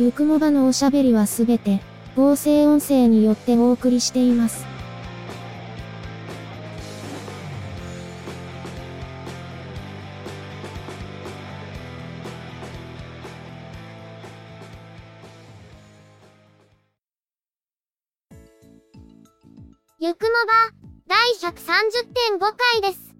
[0.00, 1.82] ゆくもばのおしゃべりはすべて、
[2.16, 4.64] 合成音声によってお送りしています。
[19.98, 20.72] ゆくもば、
[21.08, 23.14] 第130.5回です。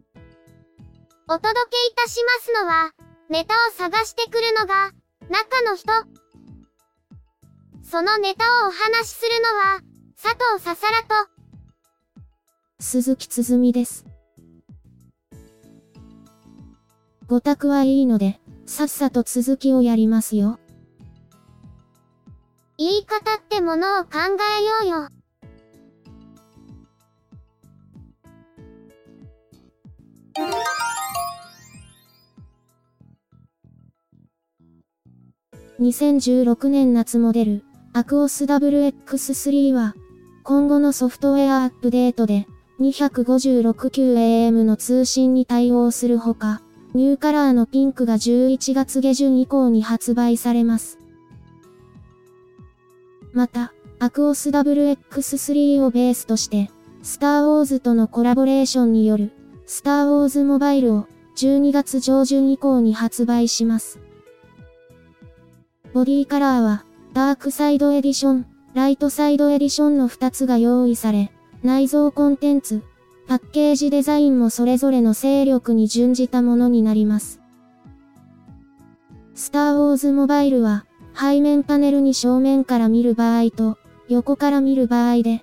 [1.28, 2.92] お届けいたしますのは、
[3.28, 4.92] ネタを探してくるのが、
[5.28, 6.19] 中の人。
[7.90, 9.80] そのネタをお話しするのは、
[10.16, 11.28] 佐藤ささらと、
[12.78, 14.06] 鈴木つづみです。
[17.26, 20.60] ご託はいいので、さっさと続きをやりますよ。
[22.78, 24.10] 言い方ってものを考
[24.60, 25.08] えようよ。
[35.80, 39.96] 2016年夏モデル、アクオス WX3 は、
[40.44, 42.46] 今後のソフトウェアアップデートで、
[42.78, 46.62] 256QAM の通信に対応するほか、
[46.94, 50.98] ニューカラーのピンクが11月下旬以降に発売されます。
[53.32, 56.70] また、アクオス WX3 をベースとして、
[57.02, 59.32] スターウォーズとのコラボレーションによる、
[59.66, 63.98] スターウォーズモバイルを12月上旬以降に発売します。
[65.92, 71.32] ボディカラーは、ダークサイドエディション、ライトサイドエディションの2つが用意され、
[71.64, 72.84] 内蔵コンテンツ、
[73.26, 77.40] パッケージデザインもそれぞれの勢力に準じたものになります。
[79.34, 83.76] スターウォーズモバイルは、背面パネルに正面から見る場合と、
[84.08, 85.42] 横から見る場合で、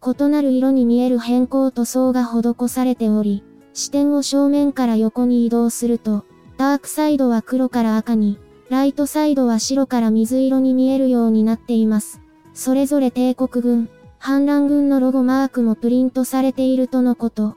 [0.00, 6.24] 異なる色に見える変更塗装が施されており、視点を正面から横に移動すると、
[6.56, 8.38] ダークサイドは黒から赤に、
[8.70, 12.20] ライトサイドは白から水色に見えるようになっています。
[12.52, 17.56] それぞれ帝国軍、反乱軍のロゴマークもプリントされているとのこと。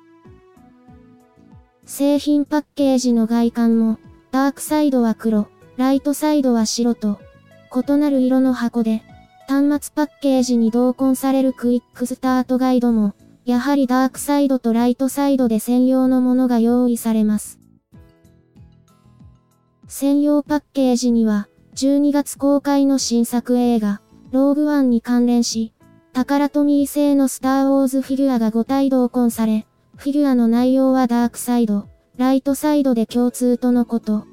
[1.86, 3.98] 製品パッケージの外観も、
[4.32, 7.20] ダークサイドは黒、ライトサイドは白と、
[7.76, 9.02] 異なる色の箱で、
[9.48, 17.61] 端末パッケージに同梱されるクイックスタートガイドも、やはりダークサイドとライトサイドで専用のものが用意されます。
[19.94, 25.74] 専用パッケージには、12月公開の新作映画、ローグワンに関連し、
[26.14, 34.24] タカラトミー製のスターウォーズフィギュアが5体同梱され、フィギュアの内容はダークサイド、ライトサイドで共通とのこと。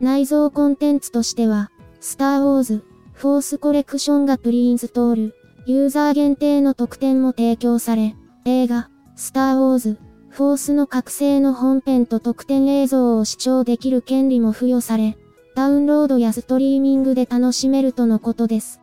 [0.00, 2.84] 内蔵コンテンツとしては、スターウォーズ、
[3.14, 5.34] フォースコレクションがプリインストール、
[5.64, 9.98] ユーザー限定の特典も提供され、映画、スターウォーズ、
[10.36, 15.16] フォースの覚醒の本編と特典映像を視聴できる権利も付与され、
[15.54, 18.82] ダウンロードやストリーミングで楽しめるとのことです。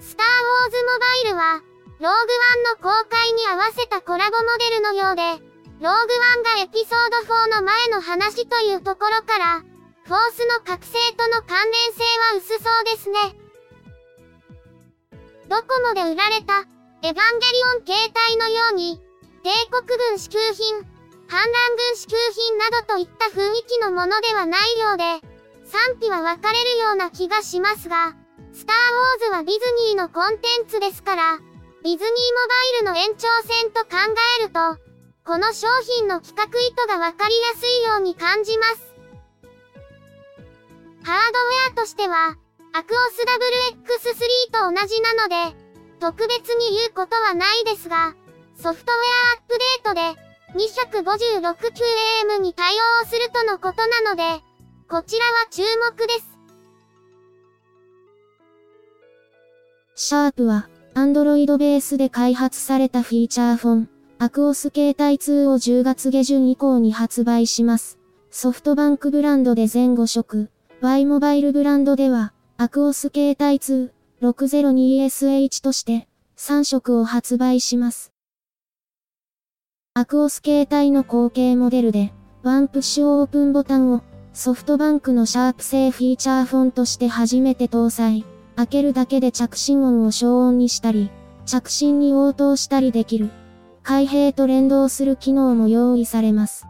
[0.00, 2.24] スターウォーズモバイルは、ローグワンの
[2.80, 5.38] 公開に合わせたコラボモデルのようで、ロー
[5.82, 9.60] グワンがエピソード4の前の話というところから、
[10.04, 13.36] フォースの覚醒との関連性は薄そうですね。
[15.50, 16.71] ドコモで売られた、
[17.04, 19.00] エヴァンゲリオン携帯のように、
[19.42, 20.86] 帝国軍支給品、
[21.26, 25.26] 反乱軍支給品などといった雰囲気のものではないようで、
[25.66, 28.14] 賛否は分かれるような気がしますが、
[28.52, 29.58] スターウォーズはディズ
[29.90, 31.38] ニーのコンテンツですから、
[31.82, 32.14] ディズニーモバ
[32.70, 33.98] イルの延長線と考
[34.38, 34.78] えると、
[35.26, 35.66] この商
[35.98, 38.94] 品の企画意図が分かりやすいように感じます。
[41.02, 42.36] ハードウェアとしては、
[42.74, 45.61] アクオス WX3 と同じなので、
[46.02, 48.16] 特別に言うことはないですが、
[48.56, 48.98] ソフトウェ
[49.30, 50.00] アアップデートで
[52.34, 54.42] 256QAM に対応するとのことなので、
[54.88, 56.14] こちらは注目で
[59.94, 60.04] す。
[60.08, 63.88] シャープは、Android ベースで開発されたフィーチャーフォン、
[64.18, 68.00] アクオス携帯2を10月下旬以降に発売します。
[68.32, 70.50] ソフトバンクブランドで全5色、
[70.80, 73.90] Y モバイルブランドでは、アクオス携帯2、
[74.22, 78.12] 602SH として3色を発売します。
[79.94, 82.12] アクオス携帯の後継モデルで
[82.44, 84.02] ワンプッシュオープンボタンを
[84.32, 88.24] ソフトバンクのシャープ製フィーチャーフォンとして初めて搭載。
[88.54, 91.10] 開けるだけで着信音を消音にしたり、
[91.44, 93.28] 着信に応答したりできる。
[93.82, 96.64] 開閉と連動する機能も用意されます。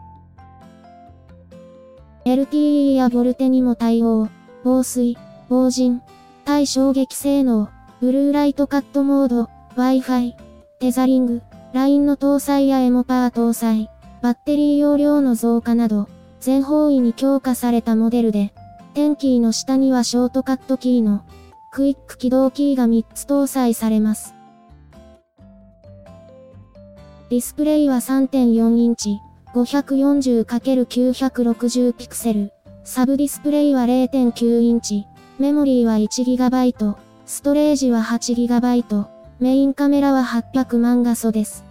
[2.25, 4.27] LTE やボルテにも対応。
[4.63, 5.17] 防水、
[5.49, 6.01] 防塵、
[6.45, 7.69] 対衝撃性能、
[8.01, 10.33] ブルーライトカットモード、Wi-Fi、
[10.79, 11.41] テザリング、
[11.73, 13.89] LINE の搭載やエモパー搭載、
[14.21, 16.07] バッテリー容量の増加など、
[16.39, 18.53] 全方位に強化されたモデルで、
[18.93, 21.23] テンキーの下にはショートカットキーの
[21.71, 24.35] クイック起動キーが3つ搭載されます。
[27.29, 29.17] ディスプレイは3.4インチ、
[29.55, 32.51] 540×960 ピクセル。
[32.83, 35.07] サブディスプレイは0.9インチ。
[35.39, 36.95] メモリーは 1GB。
[37.25, 39.07] ストレージは 8GB。
[39.39, 41.65] メインカメラは800万画素です。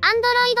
[0.00, 0.14] Android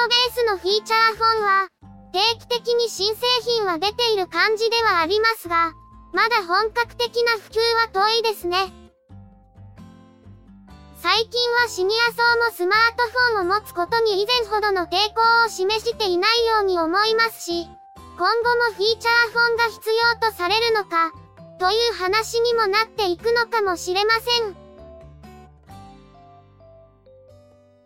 [0.08, 1.68] ベースのフィーチャーフォンは、
[2.12, 5.72] 定期的に新製品は出ている感じではありますが、
[6.12, 7.58] まだ本格的な普及
[7.96, 8.58] は遠いですね。
[11.00, 13.04] 最近はシニア層もスマート
[13.34, 17.66] フォンを持つことに以前ほどの抵抗を示していないように思いますし、
[18.18, 18.28] 今後
[18.70, 19.90] もフィーチャーフォンが必
[20.22, 21.12] 要とされるのか、
[21.58, 24.56] という話にもなっていくのかもしれません。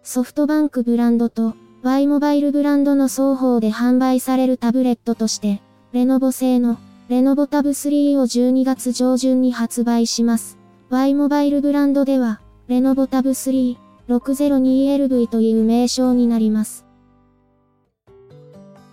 [0.04, 5.62] ソフトバンクブランドと Y モバイルブランドの双方で販売されるタブレットとして、
[5.92, 6.78] レノボ製の
[7.08, 10.58] レノボタブ3を12月上旬に発売します。
[10.90, 13.76] Y モバイルブランドでは、レノボタブ3
[14.08, 16.84] 602LV という名称になります。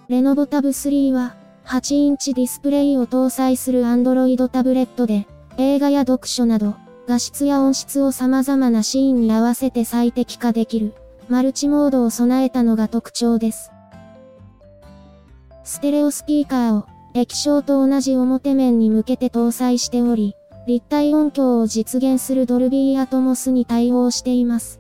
[0.10, 5.28] レノボタブ3は、8インチディスプレイを搭載する Android タブレットで、
[5.58, 6.76] 映画や読書など、
[7.10, 10.94] 画質や音質を様々なシーンに合わせて最適化できる。
[11.28, 13.74] マルチモードを備えたのが特徴です。
[15.66, 20.36] ステレオスピーカーを液晶と同じ表面に向けて搭載しており、
[20.68, 24.80] 立体音響を実現するドルビーアトモスに対応しています。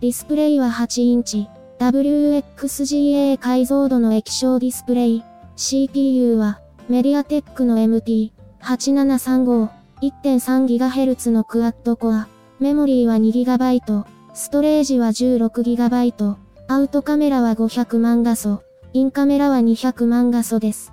[0.00, 1.48] ディスプレイは8インチ、
[1.78, 5.24] WXGA 解像度の液晶ディスプレイ、
[5.56, 9.68] CPU はメディアテックの MT8735、
[10.02, 12.28] 1.3GHz のクワッドコア、
[12.60, 14.04] メモリーは 2GB、
[14.34, 16.36] ストレージは 16GB、
[16.68, 18.62] アウトカメラは500万画素、
[18.92, 20.92] インカメラは200万画素です。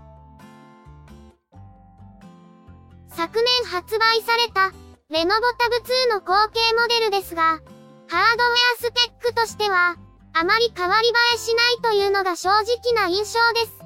[3.10, 4.72] 昨年発売された、
[5.10, 9.96] レノボタブ2の後継モデルですが、ハードウェアスペックとしては、
[10.34, 13.82] あまり変わり映えしないというのが正直な印象です。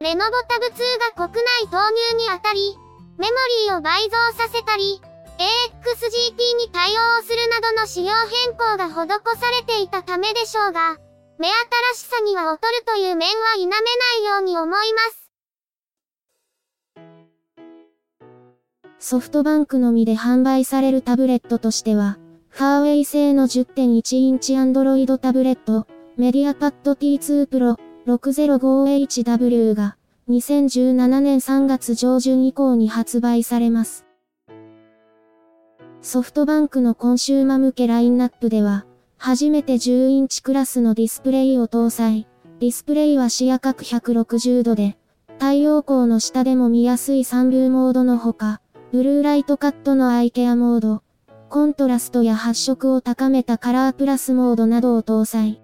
[0.00, 0.70] レノボタブ2
[1.16, 2.76] が国内投入にあたり、
[3.18, 3.32] メモ
[3.66, 5.00] リーを倍増させたり、
[5.38, 8.12] AXGP に対応するなどの仕様
[8.44, 10.98] 変更が施されていたためでしょうが、
[11.38, 11.54] 目新
[11.94, 13.76] しさには劣るという面は否めな
[14.20, 15.30] いように思います。
[18.98, 22.18] ソフトバンクのみで販売されるタブレットとしては、
[22.56, 27.76] ファーウェイ製の10.1インチ Android タブレット、 MediaPad T2 Pro
[28.06, 29.98] 605HW が
[30.30, 34.06] 2017年3月上旬以降に発売されます。
[36.00, 38.86] ソフトバンクのコンシューマ向けラインナップでは、
[39.18, 42.26] 初めて10インチクラスのディスプレイを搭載。
[42.60, 44.96] ディスプレイは視野角160度で、
[45.34, 51.02] 太陽光の下でも見やすいサンブーモードのほか、ブルーライトカットのアイケアモード、
[51.48, 55.62] コントラストや発色を高めたカラープラスモードなどを搭載。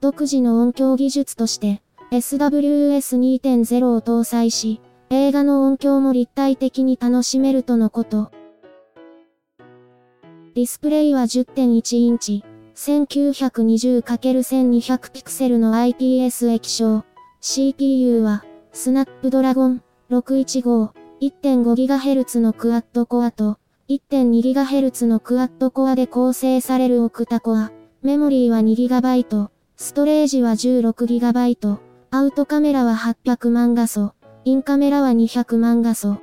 [0.00, 8.30] 独自の音響技術として、SWS2.0 を搭載し、映画の音響も立体的に楽しめるとのこと。
[10.54, 17.04] ディスプレイは10.1インチ、1920×1200 ピクセルの IPS 液晶。
[17.40, 20.90] CPU は、スナップドラゴン615、
[21.20, 27.72] 1.5GHz のクワッドコアと、1.2GHz のクワッドコアで構成されるオクタコア。
[28.02, 31.78] メモリーは 2GB、ストレージは 16GB、
[32.10, 34.12] アウトカメラは800万画素、
[34.44, 36.18] インカメラは200万画素。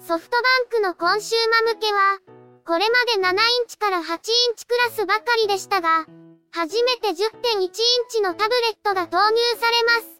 [0.00, 2.18] ソフトバンクのコンシューマ向けは、
[2.66, 4.18] これまで7インチから8イン
[4.54, 6.04] チクラスばかりでしたが、
[6.50, 7.70] 初めて10.1イン
[8.10, 10.15] チのタブレットが投入されます。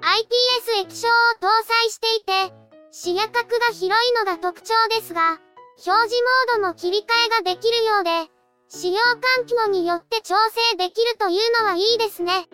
[0.00, 1.10] IPS 液晶を
[1.40, 2.54] 搭載していて、
[2.90, 5.38] 視野角が広いのが特徴ですが、
[5.84, 6.16] 表示
[6.54, 8.30] モードも切り替えができるようで、
[8.68, 10.34] 使用環境によって調
[10.70, 12.48] 整できるというのはいいですね。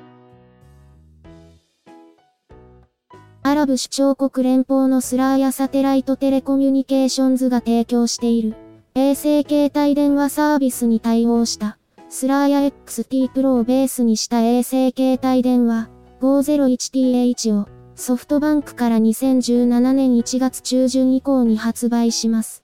[3.45, 8.55] アラブ首長国連邦のスラーやサテライトテレコミュニケーションズが提供している。
[8.95, 11.79] 衛星携帯電話サービスに対応した。
[12.09, 15.89] スラーや XT プロをベースにした衛星携帯電話。
[16.23, 22.63] 501TH をソフトバンクから2017年1月中旬以降に発売します。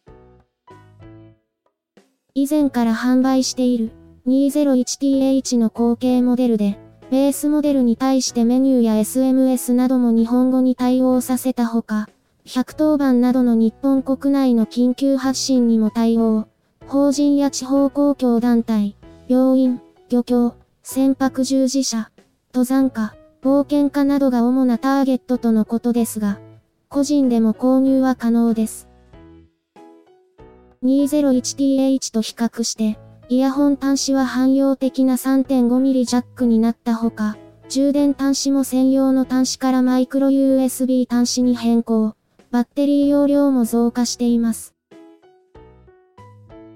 [2.34, 3.90] 以前から販売している
[4.28, 6.78] 201TH の後継モデルで、
[7.10, 12.08] ベースモデルに対してメニューや SMS なども日本語に対応させたほか、
[12.46, 16.46] 110番などの日本国内の緊急発信にも対応。
[16.86, 18.96] 法人や地方公共団体、
[19.26, 22.12] 病院、漁協、船舶従事者、
[22.54, 26.40] 登山家、冒険家などが主なターゲットとのことですが、
[26.88, 28.88] 個人でも購入は可能です。
[30.82, 37.36] 201TH と比較して、イヤホン端子は汎用的な 3.5mm ジャックになったほか、
[37.68, 42.14] 充電端子も専用の端子からマイクロ USB 端子に変更。
[42.50, 44.74] バッテリー容量も増加しています。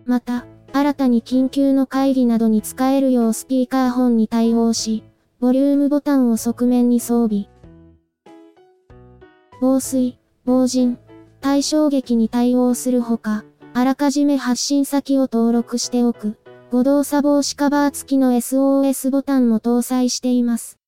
[0.05, 5.03] また、新たに緊急の会議などに使えるようスピーカーフォンに対応し、
[5.43, 7.49] ボリュームボタンを側面に装備。
[9.61, 10.99] 防水、防塵、
[11.41, 13.45] 対衝撃に対応するほか、
[13.75, 16.39] あらかじめ発信先を登録しておく。
[16.71, 20.79] 誤動作防止カバー付きの SOS ボタンも搭載しています。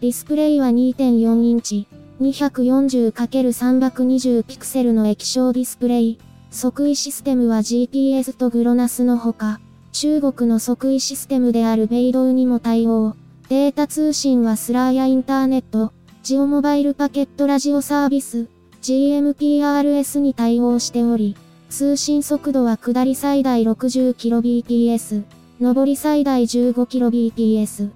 [0.00, 1.86] ディスプレイは2.4インチ、
[2.20, 6.18] 240×320 ピクセルの液晶ディスプレイ。
[6.50, 9.60] 即位システムは GPS とグロナスのほか、
[9.94, 13.14] 中国の即位システムであるベイドウにも対応。
[13.48, 15.92] データ通信はスラーやインターネット、
[16.24, 18.48] ジオモバイルパケットラジオサービス、
[18.82, 21.36] GMPRS に対応しており、
[21.70, 25.22] 通信速度は下り最大 60kbps、
[25.60, 27.90] 上り最大 15kbps。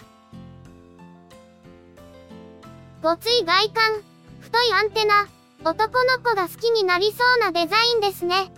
[3.02, 4.02] ごつい外観、
[4.38, 5.26] 太いアンテナ、
[5.64, 8.52] 男の子が好きになりそうなデザインですね。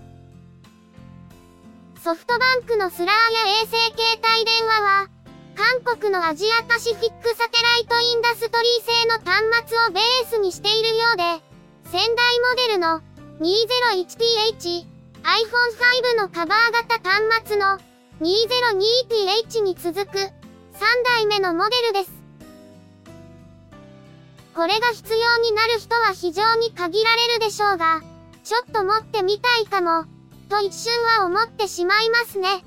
[2.02, 4.00] ソフトバンクのスラーや衛星携
[4.32, 5.08] 帯電話は、
[5.54, 11.22] 韓国のアジアパシフィックサテライトインダストリー製の端末をベースにしているようで、
[11.90, 13.02] 先代モデルの
[13.40, 14.86] 201TH、
[15.20, 17.78] iPhone5 のカバー型端末の
[18.22, 20.30] 202TH に続く3
[21.04, 22.12] 代目のモデルです。
[24.54, 28.00] これが必要になる人は非常に限られるでしょうが、
[28.42, 30.06] ちょっと持ってみたいかも、
[30.50, 32.64] と一瞬は思ってしまいますね。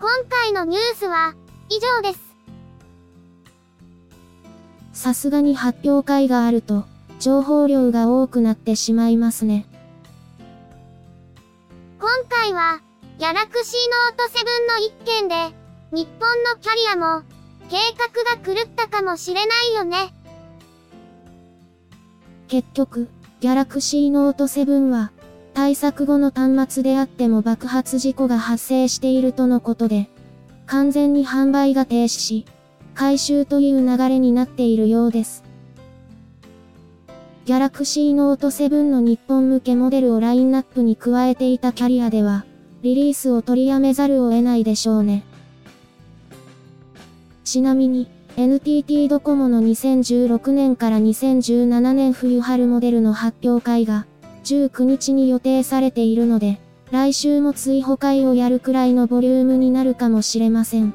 [0.00, 1.34] 今回のニュースは
[1.68, 2.20] 以上です。
[4.94, 6.86] さすがに発表会があると、
[7.20, 9.66] 情報量が多くなってしまいますね。
[12.00, 12.80] 今回は、
[13.18, 13.78] ギャラクシー
[14.08, 15.34] ノート7の一件で、
[15.92, 17.22] 日本のキャリアも、
[17.68, 20.14] 計画が狂ったかもしれないよね。
[22.48, 23.08] 結局、
[23.40, 25.12] ギャラクシーノート7は、
[25.52, 30.08] 対策後の端末であっても爆発事故が発生しているとのことで、
[30.66, 32.46] 完全に販売が停止し、
[32.94, 35.44] 回収という流れになっているようです。
[37.44, 42.44] ギャラクシーノート7の日本向けモデルをラインナップに加えていたキャリアでは、
[42.82, 45.24] リリースを取りやめざるを得ないでしょうね。
[47.48, 54.06] ちなみに、NTT ドコモの2016年から2017年冬春モデルの発表会が
[54.44, 60.92] 19日に予定されているので、来週も追放会をやるくらいのボリュームになるかもしれません。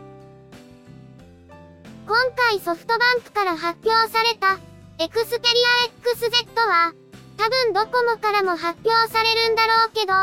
[2.06, 4.60] 今回ソフトバンクから発表された、
[5.04, 6.94] エクスペリア XZ は、
[7.36, 10.14] 多分ドコモからも発表されるんだろうけど、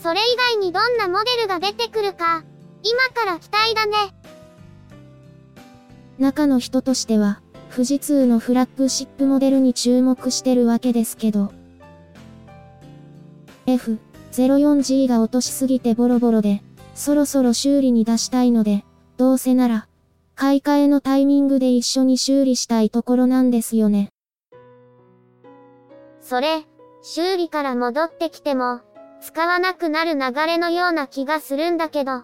[0.00, 2.44] それ以外にどんなモデルが出てくるか、
[2.84, 4.14] 今から期待だね。
[6.18, 7.40] 中の人としては、
[7.70, 11.52] 富士通のフラッグシップモデルに注目してるわけですけど。
[13.66, 16.62] F04G が落としすぎてボロボロで、
[16.94, 18.84] そろそろ修理に出したいので、
[19.16, 19.88] どうせなら、
[20.36, 24.10] 買い替えのタイミングで一緒に修理したいところなんですよね。
[26.20, 26.66] それ、
[27.02, 28.80] 修理から戻ってきても、
[29.20, 32.22] 使わなくなる流れのような気がするんだけど。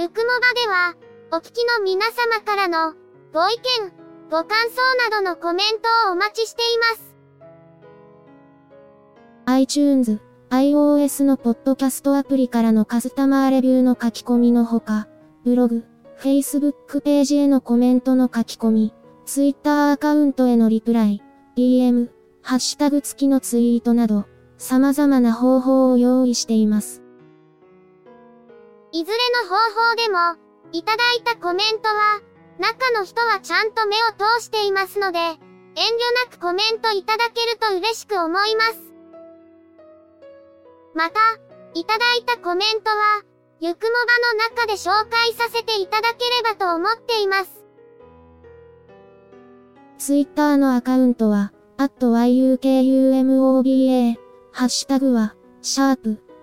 [0.00, 0.94] ゆくもばでは、
[1.30, 2.94] お聞きの皆様からの、
[3.34, 3.92] ご意見、
[4.30, 7.14] ご感想などのコメントをお待ちしています。
[9.44, 15.06] iTunes、iOS のポッドキャストアプリからのカスタマーレビューの書き込みのほか、
[15.44, 15.84] ブログ、
[16.18, 18.94] Facebook ページへのコメントの書き込み、
[19.26, 21.22] Twitter アカウントへのリプライ、
[21.58, 22.08] DM、
[22.40, 24.24] ハッシュタグ付きのツイートなど、
[24.56, 26.99] 様々な方法を用意しています。
[28.92, 29.54] いずれの方
[29.90, 30.36] 法でも、
[30.72, 32.20] いただいたコメントは、
[32.58, 35.38] 中の人はちゃんと目を通していますので、遠慮
[36.26, 38.92] なくコメントいただけると嬉しく思います。
[40.94, 41.20] また、
[41.74, 43.22] いただいたコメントは、
[43.60, 43.96] ゆくもば
[44.34, 47.64] の中で紹介させていただければと思っています。
[49.98, 54.16] Twitter のアカウントは、at yukumoba、
[54.52, 56.20] ハッシュタグは、シャープ